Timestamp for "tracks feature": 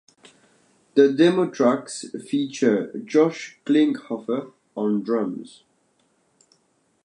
1.47-2.91